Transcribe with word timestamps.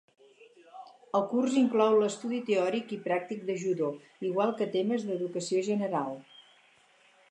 El 1.19 1.25
curs 1.33 1.57
inclou 1.63 1.97
l'estudi 1.99 2.41
teòric 2.49 2.95
i 2.97 3.01
pràctic 3.05 3.47
de 3.51 3.59
judo, 3.67 3.93
igual 4.31 4.59
que 4.63 4.73
temes 4.79 5.09
d'educació 5.11 5.67
general. 5.73 6.23